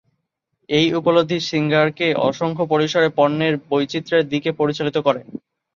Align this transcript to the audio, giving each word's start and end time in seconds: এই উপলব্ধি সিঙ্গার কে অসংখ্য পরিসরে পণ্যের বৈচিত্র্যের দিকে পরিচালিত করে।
এই 0.69 0.87
উপলব্ধি 0.93 1.37
সিঙ্গার 1.49 1.87
কে 1.91 2.07
অসংখ্য 2.29 2.63
পরিসরে 2.71 3.07
পণ্যের 3.17 3.53
বৈচিত্র্যের 3.69 4.25
দিকে 4.29 4.49
পরিচালিত 4.59 4.97
করে। 4.99 5.21